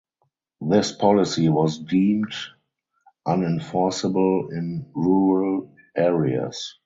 This 0.61 0.91
policy 0.93 1.47
was 1.49 1.77
deemed 1.77 2.33
unenforceable 3.27 4.51
in 4.51 4.89
rural 4.95 5.75
areas. 5.95 6.75